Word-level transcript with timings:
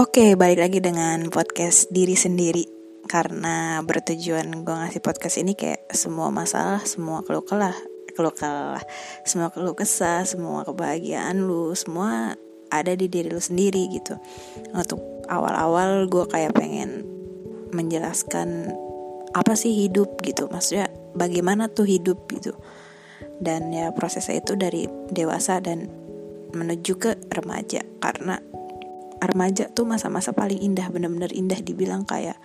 Oke, 0.00 0.32
balik 0.32 0.64
lagi 0.64 0.80
dengan 0.80 1.28
podcast 1.28 1.92
diri 1.92 2.16
sendiri 2.16 2.64
karena 3.04 3.84
bertujuan 3.84 4.64
gue 4.64 4.72
ngasih 4.72 5.04
podcast 5.04 5.36
ini 5.36 5.52
kayak 5.52 5.92
semua 5.92 6.32
masalah, 6.32 6.80
semua 6.88 7.20
keluh 7.20 7.44
kelah, 7.44 7.76
semua 9.28 9.52
keluh 9.52 9.76
kesah, 9.76 10.24
semua 10.24 10.64
kebahagiaan 10.64 11.44
lu, 11.44 11.76
semua 11.76 12.32
ada 12.72 12.96
di 12.96 13.12
diri 13.12 13.28
lu 13.28 13.44
sendiri 13.44 13.92
gitu. 13.92 14.16
Untuk 14.72 15.04
awal-awal 15.28 16.08
gue 16.08 16.24
kayak 16.32 16.56
pengen 16.56 17.04
menjelaskan 17.76 18.72
apa 19.36 19.52
sih 19.52 19.84
hidup 19.84 20.24
gitu, 20.24 20.48
maksudnya 20.48 20.88
bagaimana 21.12 21.68
tuh 21.68 21.84
hidup 21.84 22.24
gitu. 22.32 22.56
Dan 23.36 23.68
ya 23.68 23.92
prosesnya 23.92 24.40
itu 24.40 24.56
dari 24.56 24.88
dewasa 25.12 25.60
dan 25.60 25.92
menuju 26.56 26.96
ke 26.96 27.20
remaja 27.36 27.84
karena 28.00 28.40
remaja 29.20 29.68
tuh 29.68 29.84
masa-masa 29.84 30.32
paling 30.32 30.58
indah 30.58 30.88
bener-bener 30.88 31.30
indah 31.30 31.60
dibilang 31.60 32.08
kayak 32.08 32.40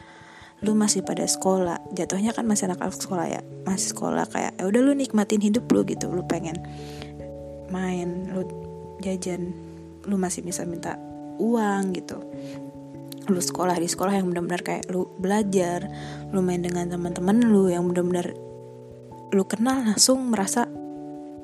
lu 0.64 0.72
masih 0.72 1.04
pada 1.04 1.28
sekolah. 1.28 1.84
Jatuhnya 1.92 2.32
kan 2.32 2.48
masih 2.48 2.72
anak 2.72 2.84
sekolah 2.96 3.28
ya 3.28 3.42
masih 3.68 3.92
sekolah 3.96 4.26
kayak 4.32 4.56
ya 4.56 4.64
udah 4.68 4.82
lu 4.84 4.94
nikmatin 4.96 5.42
hidup 5.44 5.68
lu 5.72 5.84
gitu 5.84 6.08
lu 6.12 6.24
pengen 6.28 6.56
main 7.74 8.30
lu 8.32 8.46
jajan 9.04 9.52
lu 10.06 10.16
masih 10.16 10.46
bisa 10.46 10.64
minta 10.64 10.96
uang 11.42 11.92
gitu. 11.96 12.22
Lu 13.26 13.42
sekolah 13.42 13.76
di 13.82 13.90
sekolah 13.90 14.14
yang 14.16 14.30
benar-benar 14.32 14.62
kayak 14.62 14.86
lu 14.94 15.10
belajar 15.18 15.90
lu 16.32 16.40
main 16.46 16.62
dengan 16.62 16.88
teman-teman 16.88 17.42
lu 17.42 17.68
yang 17.68 17.90
benar-benar 17.90 18.32
lu 19.34 19.44
kenal 19.50 19.82
langsung 19.84 20.32
merasa 20.32 20.70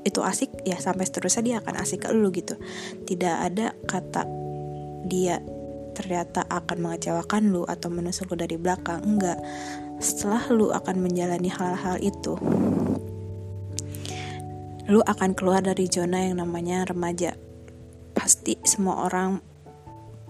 itu 0.02 0.21
asik 0.26 0.66
ya 0.66 0.82
sampai 0.82 1.05
seterusnya 1.05 1.43
dia 1.45 1.55
akan 1.62 1.76
asik 1.82 2.05
ke 2.05 2.09
lu 2.13 2.29
gitu. 2.32 2.55
Tidak 3.05 3.35
ada 3.43 3.73
kata 3.85 4.40
dia 5.05 5.41
ternyata 5.91 6.48
akan 6.48 6.77
mengecewakan 6.80 7.52
lu 7.52 7.63
atau 7.68 7.91
menusuk 7.91 8.32
lu 8.34 8.35
dari 8.40 8.55
belakang. 8.55 9.04
Enggak. 9.04 9.38
Setelah 10.02 10.49
lu 10.49 10.74
akan 10.74 10.98
menjalani 11.04 11.52
hal-hal 11.52 12.02
itu 12.02 12.40
lu 14.91 14.99
akan 15.07 15.32
keluar 15.32 15.63
dari 15.63 15.88
zona 15.88 16.27
yang 16.27 16.44
namanya 16.44 16.84
remaja. 16.84 17.38
Pasti 18.12 18.60
semua 18.68 19.07
orang 19.07 19.40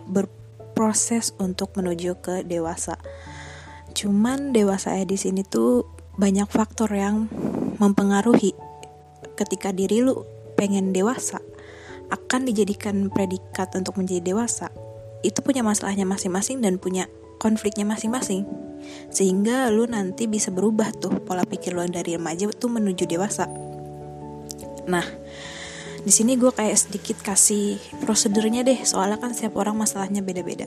berproses 0.06 1.34
untuk 1.42 1.74
menuju 1.74 2.22
ke 2.22 2.46
dewasa. 2.46 3.02
Cuman 3.98 4.54
dewasa 4.54 4.94
di 5.02 5.18
sini 5.18 5.42
tuh 5.42 5.90
banyak 6.14 6.46
faktor 6.46 6.94
yang 6.94 7.26
mempengaruhi 7.82 8.54
ketika 9.34 9.74
diri 9.74 10.06
lu 10.06 10.22
pengen 10.54 10.94
dewasa 10.94 11.42
akan 12.12 12.46
dijadikan 12.46 13.08
predikat 13.08 13.72
untuk 13.74 13.96
menjadi 13.98 14.36
dewasa 14.36 14.70
itu 15.22 15.40
punya 15.42 15.62
masalahnya 15.62 16.06
masing-masing 16.06 16.60
dan 16.62 16.82
punya 16.82 17.06
konfliknya 17.38 17.86
masing-masing. 17.86 18.46
Sehingga 19.14 19.70
lu 19.70 19.86
nanti 19.86 20.26
bisa 20.26 20.50
berubah 20.50 20.90
tuh 20.98 21.22
pola 21.22 21.46
pikir 21.46 21.78
lu 21.78 21.86
dari 21.86 22.18
remaja 22.18 22.50
tuh 22.50 22.70
menuju 22.74 23.06
dewasa. 23.06 23.46
Nah 24.90 25.06
di 26.02 26.10
sini 26.10 26.34
gue 26.34 26.50
kayak 26.50 26.78
sedikit 26.78 27.22
kasih 27.22 27.78
prosedurnya 28.02 28.66
deh 28.66 28.82
soalnya 28.82 29.22
kan 29.22 29.38
setiap 29.38 29.62
orang 29.62 29.78
masalahnya 29.78 30.26
beda-beda. 30.26 30.66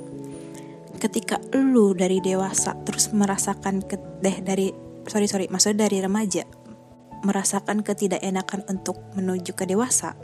Ketika 1.03 1.42
lu 1.53 1.92
dari 1.92 2.23
dewasa 2.23 2.79
terus 2.86 3.11
merasakan 3.11 3.83
ke 3.83 3.98
deh 4.23 4.39
dari 4.41 4.70
sorry 5.11 5.27
sorry 5.27 5.47
maksudnya 5.51 5.91
dari 5.91 6.01
remaja 6.01 6.47
merasakan 7.25 7.81
ketidakenakan 7.81 8.69
untuk 8.69 9.01
menuju 9.17 9.56
ke 9.56 9.64
dewasa 9.64 10.14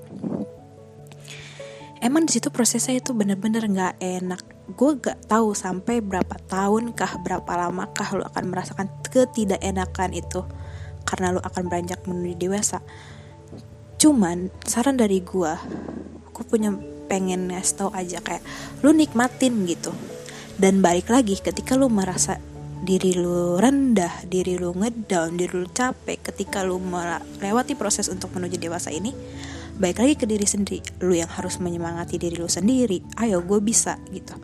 emang 2.01 2.25
di 2.25 2.37
situ 2.37 2.49
prosesnya 2.49 2.99
itu 2.99 3.13
bener-bener 3.13 3.65
nggak 3.69 3.95
enak. 4.01 4.43
Gue 4.75 4.97
gak 4.97 5.29
tahu 5.29 5.53
sampai 5.53 6.01
berapa 6.01 6.37
tahun 6.49 6.97
kah 6.97 7.21
berapa 7.21 7.53
lama 7.55 7.91
kah 7.93 8.17
lo 8.17 8.25
akan 8.27 8.45
merasakan 8.49 8.89
ketidakenakan 9.07 10.11
itu. 10.17 10.41
Karena 11.05 11.37
lo 11.37 11.41
akan 11.45 11.63
beranjak 11.69 12.05
menuju 12.09 12.37
dewasa. 12.41 12.81
Cuman 14.01 14.49
saran 14.65 14.97
dari 14.97 15.21
gue 15.21 15.53
gue 16.33 16.45
punya 16.49 16.73
pengen 17.11 17.51
ngasih 17.53 17.75
tau 17.77 17.91
aja 17.93 18.23
kayak 18.25 18.41
lu 18.81 18.97
nikmatin 18.97 19.69
gitu. 19.69 19.93
Dan 20.57 20.81
balik 20.85 21.09
lagi 21.09 21.41
ketika 21.41 21.77
lu 21.77 21.89
merasa 21.89 22.41
diri 22.81 23.13
lu 23.13 23.61
rendah, 23.61 24.25
diri 24.25 24.57
lu 24.57 24.73
ngedown, 24.73 25.37
diri 25.37 25.53
lu 25.53 25.69
capek 25.69 26.33
ketika 26.33 26.65
lu 26.65 26.81
melewati 26.81 27.77
proses 27.77 28.09
untuk 28.09 28.33
menuju 28.33 28.57
dewasa 28.57 28.89
ini, 28.89 29.13
baik 29.81 29.97
lagi 29.97 30.15
ke 30.21 30.27
diri 30.29 30.45
sendiri 30.45 30.85
lu 31.01 31.17
yang 31.17 31.33
harus 31.33 31.57
menyemangati 31.57 32.21
diri 32.21 32.37
lu 32.37 32.47
sendiri. 32.53 33.01
Ayo 33.17 33.41
gue 33.41 33.59
bisa 33.65 33.97
gitu. 34.13 34.37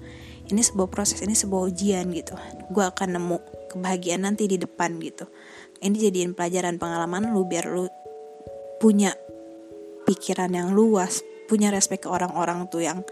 Ini 0.49 0.63
sebuah 0.65 0.89
proses 0.89 1.21
ini 1.21 1.37
sebuah 1.37 1.69
ujian 1.69 2.09
gitu. 2.17 2.33
Gue 2.73 2.89
akan 2.89 3.21
nemu 3.21 3.39
kebahagiaan 3.77 4.25
nanti 4.25 4.49
di 4.49 4.57
depan 4.57 4.97
gitu. 5.05 5.29
Ini 5.85 5.93
jadiin 5.93 6.33
pelajaran 6.33 6.81
pengalaman 6.81 7.37
lu 7.37 7.45
biar 7.45 7.69
lu 7.69 7.85
punya 8.81 9.13
pikiran 10.09 10.49
yang 10.57 10.73
luas 10.73 11.21
punya 11.47 11.71
respect 11.71 12.07
ke 12.07 12.09
orang-orang 12.11 12.67
tuh 12.73 12.83
yang 12.83 13.05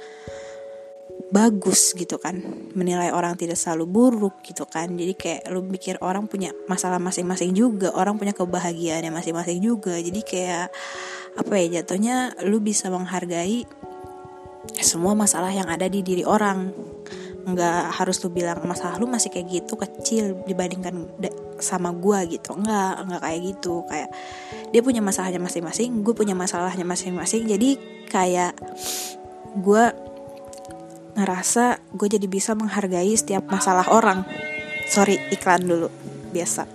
bagus 1.35 1.95
gitu 1.99 2.19
kan. 2.23 2.39
Menilai 2.79 3.11
orang 3.11 3.35
tidak 3.35 3.59
selalu 3.59 3.91
buruk 3.91 4.43
gitu 4.47 4.67
kan. 4.71 4.95
Jadi 4.95 5.15
kayak 5.19 5.51
lu 5.51 5.67
mikir 5.67 5.99
orang 5.99 6.31
punya 6.31 6.55
masalah 6.71 7.03
masing-masing 7.03 7.55
juga 7.55 7.91
orang 7.95 8.15
punya 8.15 8.31
kebahagiaannya 8.31 9.11
masing-masing 9.11 9.59
juga. 9.59 9.99
Jadi 9.99 10.21
kayak 10.23 10.71
apa 11.35 11.53
ya 11.59 11.83
jatuhnya 11.83 12.39
lu 12.47 12.63
bisa 12.63 12.87
menghargai 12.87 13.67
semua 14.81 15.19
masalah 15.19 15.51
yang 15.51 15.67
ada 15.67 15.91
di 15.91 16.07
diri 16.07 16.23
orang. 16.23 16.71
Nggak 17.45 18.01
harus 18.01 18.25
lu 18.25 18.33
bilang 18.33 18.65
masalah 18.65 18.97
lu 18.97 19.05
masih 19.05 19.29
kayak 19.29 19.51
gitu 19.53 19.77
kecil 19.77 20.41
dibandingkan 20.49 21.05
sama 21.61 21.93
gua 21.93 22.25
gitu. 22.25 22.57
Nggak 22.57 22.93
nggak 23.11 23.21
kayak 23.21 23.41
gitu. 23.53 23.85
Kayak 23.91 24.11
dia 24.73 24.81
punya 24.81 25.03
masalahnya 25.03 25.39
masing-masing 25.39 26.03
gue 26.03 26.15
punya 26.15 26.35
masalahnya 26.35 26.87
masing-masing. 26.87 27.47
Jadi 27.47 27.77
kayak 28.11 28.55
gue 29.55 29.85
ngerasa 31.15 31.81
gue 31.95 32.09
jadi 32.11 32.27
bisa 32.27 32.53
menghargai 32.59 33.15
setiap 33.15 33.47
masalah 33.51 33.87
orang. 33.91 34.27
Sorry 34.91 35.19
iklan 35.31 35.65
dulu. 35.67 35.89
Biasa. 36.35 36.67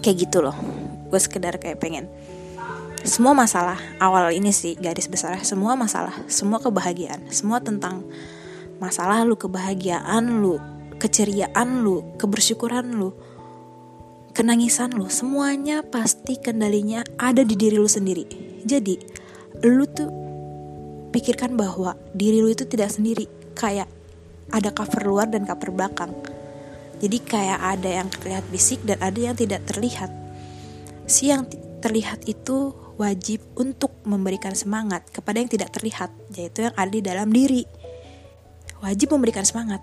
Kayak 0.00 0.16
gitu 0.28 0.38
loh. 0.40 0.56
Gue 1.08 1.20
sekedar 1.20 1.60
kayak 1.60 1.80
pengen. 1.80 2.08
Semua 3.06 3.32
masalah 3.32 3.78
awal 4.02 4.34
ini 4.34 4.50
sih 4.50 4.74
garis 4.74 5.06
besar 5.06 5.38
semua 5.46 5.78
masalah 5.78 6.12
semua 6.26 6.58
kebahagiaan 6.58 7.30
semua 7.30 7.62
tentang 7.62 8.02
masalah 8.82 9.22
lu 9.22 9.38
kebahagiaan 9.38 10.42
lu 10.42 10.58
keceriaan 10.98 11.86
lu 11.86 12.02
kebersyukuran 12.18 12.98
lu 12.98 13.14
kenangisan 14.34 14.94
lu 14.98 15.06
semuanya 15.06 15.86
pasti 15.86 16.42
kendalinya 16.42 17.06
ada 17.18 17.46
di 17.46 17.54
diri 17.54 17.78
lu 17.78 17.90
sendiri. 17.90 18.26
Jadi 18.66 18.98
lu 19.66 19.86
tuh 19.86 20.27
pikirkan 21.10 21.56
bahwa 21.56 21.96
diri 22.12 22.40
lu 22.42 22.52
itu 22.52 22.68
tidak 22.68 22.92
sendiri 22.92 23.26
kayak 23.56 23.88
ada 24.52 24.70
cover 24.72 25.02
luar 25.04 25.26
dan 25.28 25.44
cover 25.44 25.72
belakang 25.72 26.12
jadi 26.98 27.18
kayak 27.22 27.60
ada 27.62 27.90
yang 28.02 28.08
terlihat 28.10 28.44
fisik 28.50 28.80
dan 28.84 28.98
ada 29.00 29.18
yang 29.18 29.36
tidak 29.36 29.62
terlihat 29.68 30.10
si 31.08 31.32
yang 31.32 31.48
terlihat 31.80 32.26
itu 32.26 32.74
wajib 32.98 33.40
untuk 33.54 33.94
memberikan 34.02 34.52
semangat 34.58 35.06
kepada 35.14 35.38
yang 35.38 35.48
tidak 35.48 35.70
terlihat, 35.70 36.10
yaitu 36.34 36.66
yang 36.66 36.74
ada 36.74 36.90
di 36.90 37.00
dalam 37.00 37.30
diri. 37.30 37.62
Wajib 38.82 39.14
memberikan 39.14 39.46
semangat. 39.46 39.80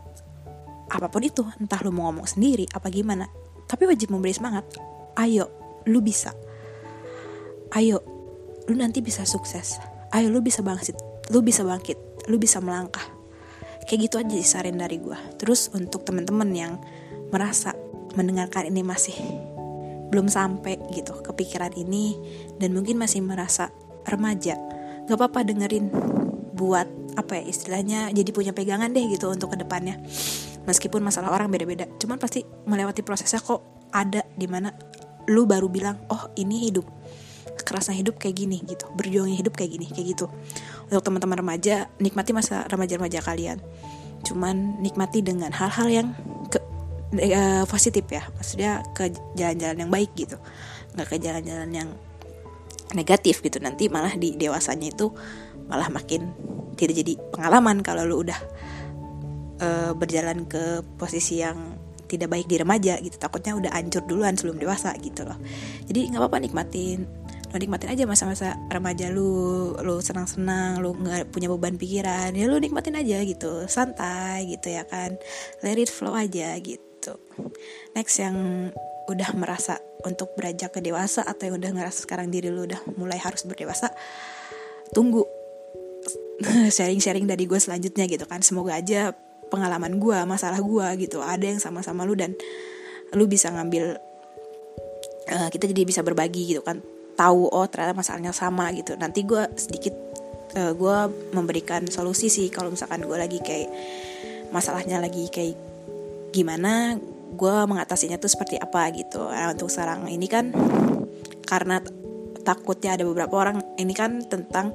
Apa 0.91 1.07
pun 1.07 1.23
itu, 1.23 1.41
entah 1.57 1.79
lu 1.81 1.95
mau 1.95 2.11
ngomong 2.11 2.27
sendiri 2.27 2.67
apa 2.75 2.91
gimana, 2.91 3.25
tapi 3.65 3.87
wajib 3.87 4.11
memberi 4.11 4.35
semangat. 4.35 4.67
Ayo, 5.15 5.49
lu 5.87 6.03
bisa. 6.03 6.35
Ayo, 7.73 8.03
lu 8.67 8.75
nanti 8.75 8.99
bisa 8.99 9.23
sukses. 9.23 9.79
Ayo, 10.11 10.29
lu 10.29 10.43
bisa 10.43 10.59
bangkit. 10.59 10.99
Lu 11.33 11.41
bisa 11.41 11.65
bangkit. 11.65 12.27
Lu 12.29 12.37
bisa 12.41 12.61
melangkah. 12.61 13.05
Kayak 13.85 13.99
gitu 14.09 14.15
aja 14.17 14.35
saran 14.41 14.81
dari 14.81 14.97
gue. 14.97 15.17
Terus 15.37 15.69
untuk 15.73 16.05
temen-temen 16.05 16.49
yang 16.53 16.73
merasa 17.29 17.73
mendengarkan 18.15 18.69
ini 18.69 18.81
masih 18.81 19.13
belum 20.09 20.31
sampai 20.31 20.79
gitu 20.95 21.17
kepikiran 21.19 21.73
ini 21.75 22.15
dan 22.61 22.71
mungkin 22.71 22.95
masih 22.95 23.19
merasa 23.25 23.73
remaja 24.07 24.55
gak 25.09 25.17
apa-apa 25.17 25.43
dengerin 25.43 25.91
buat 26.55 26.87
apa 27.19 27.41
ya 27.41 27.43
istilahnya 27.51 27.99
jadi 28.15 28.29
punya 28.31 28.51
pegangan 28.55 28.91
deh 28.95 29.11
gitu 29.11 29.27
untuk 29.27 29.51
ke 29.51 29.57
depannya 29.59 29.99
meskipun 30.63 31.03
masalah 31.03 31.35
orang 31.35 31.51
beda-beda 31.51 31.89
cuman 31.99 32.15
pasti 32.15 32.47
melewati 32.63 33.03
prosesnya 33.03 33.43
kok 33.43 33.91
ada 33.91 34.23
di 34.35 34.47
mana 34.47 34.71
lu 35.27 35.43
baru 35.43 35.67
bilang 35.67 35.99
oh 36.07 36.31
ini 36.39 36.69
hidup 36.69 36.87
kerasnya 37.65 37.97
hidup 37.97 38.21
kayak 38.21 38.39
gini 38.45 38.61
gitu 38.61 38.85
berjuangnya 38.93 39.41
hidup 39.41 39.57
kayak 39.57 39.75
gini 39.75 39.85
kayak 39.89 40.15
gitu 40.15 40.25
untuk 40.89 41.01
teman-teman 41.01 41.41
remaja 41.41 41.89
nikmati 41.97 42.31
masa 42.31 42.65
remaja-remaja 42.69 43.19
kalian. 43.25 43.57
Cuman 44.25 44.81
nikmati 44.81 45.21
dengan 45.21 45.53
hal-hal 45.53 45.87
yang 45.89 46.07
uh, 47.13 47.63
positif 47.65 48.05
ya. 48.09 48.25
Maksudnya 48.37 48.81
ke 48.93 49.13
jalan-jalan 49.37 49.77
yang 49.85 49.91
baik 49.91 50.11
gitu. 50.17 50.37
Nggak 50.97 51.07
ke 51.09 51.15
jalan-jalan 51.21 51.69
yang 51.73 51.89
negatif 52.93 53.41
gitu. 53.41 53.57
Nanti 53.61 53.89
malah 53.89 54.13
di 54.13 54.37
dewasanya 54.37 54.93
itu 54.93 55.09
malah 55.65 55.89
makin 55.89 56.29
tidak 56.75 57.01
jadi 57.01 57.13
pengalaman 57.33 57.81
kalau 57.81 58.05
lu 58.05 58.21
udah 58.21 58.39
uh, 59.63 59.91
berjalan 59.97 60.45
ke 60.45 60.85
posisi 60.99 61.41
yang 61.41 61.77
tidak 62.05 62.29
baik 62.29 62.45
di 62.45 62.61
remaja 62.61 63.01
gitu. 63.01 63.17
Takutnya 63.17 63.57
udah 63.57 63.71
hancur 63.73 64.05
duluan 64.05 64.37
sebelum 64.37 64.61
dewasa 64.61 64.93
gitu 65.01 65.25
loh. 65.25 65.37
Jadi 65.89 66.13
nggak 66.13 66.21
apa-apa 66.21 66.37
nikmatin 66.37 67.24
lo 67.55 67.63
nikmatin 67.63 67.87
aja 67.87 68.03
masa-masa 68.03 68.59
remaja 68.67 69.07
lu 69.07 69.71
lu 69.79 70.03
senang-senang 70.03 70.83
lu 70.83 70.91
nggak 70.91 71.31
punya 71.31 71.47
beban 71.47 71.79
pikiran 71.79 72.35
ya 72.35 72.51
lu 72.51 72.59
nikmatin 72.59 72.99
aja 72.99 73.23
gitu 73.23 73.63
santai 73.71 74.43
gitu 74.51 74.75
ya 74.75 74.83
kan 74.83 75.15
let 75.63 75.79
it 75.79 75.87
flow 75.87 76.11
aja 76.11 76.51
gitu. 76.59 77.15
Next 77.95 78.19
yang 78.19 78.35
udah 79.07 79.31
merasa 79.39 79.79
untuk 80.03 80.35
beranjak 80.35 80.75
ke 80.75 80.83
dewasa 80.83 81.23
atau 81.23 81.47
yang 81.47 81.55
udah 81.63 81.71
ngerasa 81.79 82.03
sekarang 82.03 82.27
diri 82.27 82.51
lu 82.51 82.67
udah 82.67 82.83
mulai 82.99 83.23
harus 83.23 83.47
berdewasa 83.47 83.87
tunggu 84.91 85.23
sharing-sharing 86.75 87.23
dari 87.23 87.47
gue 87.47 87.55
selanjutnya 87.55 88.03
gitu 88.11 88.27
kan. 88.27 88.43
Semoga 88.43 88.75
aja 88.75 89.15
pengalaman 89.47 89.95
gue 89.95 90.17
masalah 90.27 90.59
gue 90.59 91.07
gitu 91.07 91.23
ada 91.23 91.47
yang 91.47 91.63
sama-sama 91.63 92.03
lu 92.03 92.19
dan 92.19 92.35
lu 93.15 93.31
bisa 93.31 93.47
ngambil 93.47 93.95
uh, 95.31 95.47
kita 95.47 95.71
jadi 95.71 95.87
bisa 95.87 96.03
berbagi 96.03 96.51
gitu 96.51 96.59
kan 96.59 96.83
tahu 97.15 97.47
oh 97.49 97.65
ternyata 97.67 97.95
masalahnya 97.95 98.35
sama 98.35 98.69
gitu. 98.75 98.95
Nanti 98.99 99.23
gue 99.23 99.43
sedikit 99.55 99.95
uh, 100.55 100.71
eh, 100.71 100.73
gue 100.75 100.97
memberikan 101.35 101.87
solusi 101.87 102.27
sih 102.31 102.47
kalau 102.51 102.71
misalkan 102.71 103.03
gue 103.03 103.17
lagi 103.17 103.39
kayak 103.41 103.71
masalahnya 104.53 105.01
lagi 105.03 105.27
kayak 105.31 105.57
gimana 106.31 106.99
gue 107.35 107.55
mengatasinya 107.67 108.19
tuh 108.19 108.31
seperti 108.31 108.55
apa 108.59 108.91
gitu. 108.95 109.27
Nah, 109.27 109.51
untuk 109.51 109.67
sekarang 109.67 110.07
ini 110.07 110.27
kan 110.29 110.51
karena 111.47 111.83
takutnya 112.45 112.95
ada 112.95 113.03
beberapa 113.03 113.35
orang 113.41 113.57
ini 113.81 113.91
kan 113.91 114.23
tentang 114.23 114.71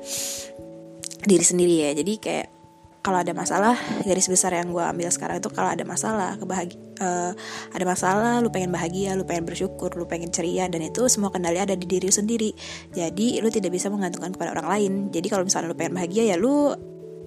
diri 1.25 1.45
sendiri 1.45 1.75
ya. 1.89 1.91
Jadi 1.97 2.13
kayak 2.21 2.60
kalau 3.01 3.17
ada 3.25 3.33
masalah 3.33 3.77
garis 4.05 4.29
besar 4.29 4.53
yang 4.53 4.77
gue 4.77 4.85
ambil 4.85 5.09
sekarang 5.09 5.41
itu 5.41 5.49
kalau 5.49 5.73
ada 5.73 5.85
masalah 5.89 6.37
kebahagi 6.37 6.77
uh, 7.01 7.33
ada 7.73 7.85
masalah 7.89 8.45
lu 8.45 8.53
pengen 8.53 8.69
bahagia 8.69 9.17
lu 9.17 9.25
pengen 9.25 9.49
bersyukur 9.49 9.89
lu 9.97 10.05
pengen 10.05 10.29
ceria 10.29 10.69
dan 10.69 10.85
itu 10.85 11.09
semua 11.09 11.33
kendali 11.33 11.57
ada 11.57 11.73
di 11.73 11.89
diri 11.89 12.13
lu 12.13 12.15
sendiri. 12.15 12.53
Jadi 12.93 13.41
lu 13.41 13.49
tidak 13.49 13.73
bisa 13.73 13.89
menggantungkan 13.89 14.37
kepada 14.37 14.53
orang 14.53 14.69
lain. 14.69 14.93
Jadi 15.09 15.27
kalau 15.33 15.49
misalnya 15.49 15.73
lu 15.73 15.77
pengen 15.77 15.97
bahagia 15.97 16.29
ya 16.29 16.37
lu 16.37 16.77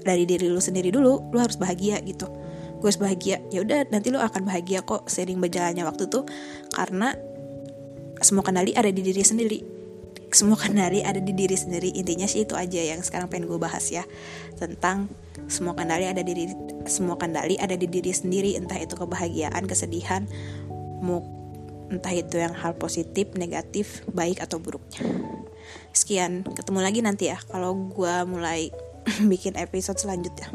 dari 0.05 0.29
diri 0.29 0.45
lu 0.45 0.61
sendiri 0.61 0.93
dulu 0.93 1.33
lu 1.33 1.37
harus 1.41 1.57
bahagia 1.57 1.97
gitu. 2.05 2.29
Gue 2.77 2.87
harus 2.93 3.01
bahagia. 3.01 3.41
Ya 3.49 3.65
udah 3.65 3.89
nanti 3.89 4.13
lu 4.13 4.21
akan 4.21 4.45
bahagia 4.45 4.85
kok 4.85 5.09
sering 5.09 5.41
berjalannya 5.41 5.89
waktu 5.89 6.05
tuh 6.05 6.29
karena 6.69 7.17
semua 8.21 8.45
kendali 8.45 8.77
ada 8.77 8.93
di 8.93 9.01
diri 9.01 9.25
sendiri 9.25 9.72
semua 10.33 10.57
kendali 10.57 11.05
ada 11.05 11.21
di 11.21 11.31
diri 11.31 11.53
sendiri. 11.53 11.93
Intinya 11.93 12.25
sih 12.25 12.43
itu 12.43 12.57
aja 12.57 12.81
yang 12.81 12.99
sekarang 13.05 13.29
pengen 13.29 13.47
gue 13.47 13.59
bahas 13.61 13.87
ya. 13.93 14.03
Tentang 14.57 15.07
semua 15.45 15.77
kendali 15.77 16.09
ada 16.09 16.25
di 16.25 16.33
diri, 16.33 16.53
semua 16.89 17.15
kendali 17.15 17.55
ada 17.61 17.77
di 17.77 17.85
diri 17.85 18.11
sendiri. 18.11 18.57
Entah 18.57 18.81
itu 18.81 18.97
kebahagiaan 18.97 19.63
kesedihan 19.69 20.25
mau 20.99 21.21
entah 21.93 22.15
itu 22.15 22.41
yang 22.41 22.57
hal 22.57 22.73
positif 22.75 23.29
negatif 23.37 24.01
baik 24.09 24.41
atau 24.41 24.57
buruknya. 24.57 25.05
Sekian 25.93 26.41
ketemu 26.57 26.79
lagi 26.81 26.99
nanti 27.05 27.29
ya 27.29 27.37
kalau 27.47 27.77
gue 27.93 28.15
mulai 28.25 28.73
bikin 29.31 29.53
episode 29.55 30.01
selanjutnya 30.01 30.49